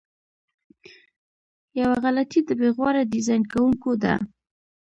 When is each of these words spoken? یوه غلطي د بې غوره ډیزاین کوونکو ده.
یوه 1.79 1.97
غلطي 2.03 2.39
د 2.45 2.49
بې 2.59 2.69
غوره 2.75 3.01
ډیزاین 3.13 3.43
کوونکو 3.51 3.91
ده. 4.03 4.13